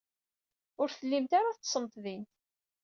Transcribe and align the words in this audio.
Ur 0.81 0.89
tellimt 0.91 1.31
ara 1.39 1.55
teḍḍsemt 1.55 1.95
din. 2.03 2.23